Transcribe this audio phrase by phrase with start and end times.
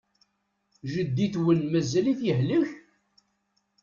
[0.91, 2.69] Jeddi-twen mazal-it yehlek?